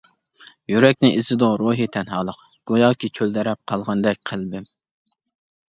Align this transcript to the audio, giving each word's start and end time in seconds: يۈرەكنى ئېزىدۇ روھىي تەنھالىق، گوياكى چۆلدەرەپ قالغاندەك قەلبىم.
يۈرەكنى 0.71 1.11
ئېزىدۇ 1.17 1.49
روھىي 1.61 1.91
تەنھالىق، 1.99 2.41
گوياكى 2.73 3.13
چۆلدەرەپ 3.21 3.63
قالغاندەك 3.73 4.25
قەلبىم. 4.33 4.69